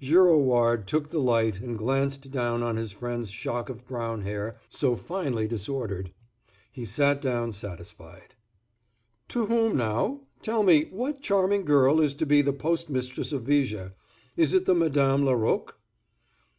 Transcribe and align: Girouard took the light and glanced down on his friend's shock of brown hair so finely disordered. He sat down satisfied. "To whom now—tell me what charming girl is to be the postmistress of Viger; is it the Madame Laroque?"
Girouard 0.00 0.86
took 0.88 1.10
the 1.10 1.20
light 1.20 1.60
and 1.60 1.76
glanced 1.76 2.30
down 2.30 2.62
on 2.62 2.76
his 2.76 2.92
friend's 2.92 3.30
shock 3.30 3.68
of 3.68 3.86
brown 3.86 4.22
hair 4.22 4.56
so 4.70 4.96
finely 4.96 5.46
disordered. 5.46 6.10
He 6.70 6.86
sat 6.86 7.20
down 7.20 7.52
satisfied. 7.52 8.34
"To 9.28 9.44
whom 9.44 9.76
now—tell 9.76 10.62
me 10.62 10.84
what 10.86 11.20
charming 11.20 11.66
girl 11.66 12.00
is 12.00 12.14
to 12.14 12.24
be 12.24 12.40
the 12.40 12.54
postmistress 12.54 13.34
of 13.34 13.42
Viger; 13.42 13.92
is 14.34 14.54
it 14.54 14.64
the 14.64 14.74
Madame 14.74 15.26
Laroque?" 15.26 15.78